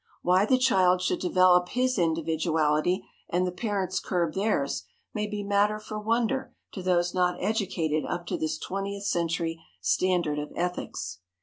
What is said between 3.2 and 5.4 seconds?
and the parents curb theirs, may